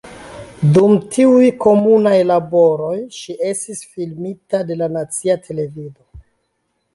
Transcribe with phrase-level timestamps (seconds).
[0.77, 6.09] Dum tiuj komunaj laboroj ŝi estis filmita de la nacia televido.